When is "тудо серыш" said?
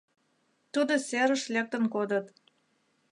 0.73-1.43